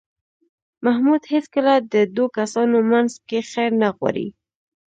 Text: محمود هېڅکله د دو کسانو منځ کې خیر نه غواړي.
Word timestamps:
محمود 0.85 1.23
هېڅکله 1.33 1.73
د 1.93 1.95
دو 2.15 2.25
کسانو 2.37 2.77
منځ 2.91 3.11
کې 3.27 3.39
خیر 3.51 3.71
نه 3.81 3.89
غواړي. 3.95 4.27